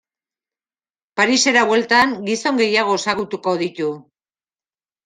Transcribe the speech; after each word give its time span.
Parisera 1.21 1.63
bueltan, 1.73 2.17
gizon 2.31 2.59
gehiago 2.65 2.99
ezagutuko 3.05 3.57
ditu. 3.65 3.97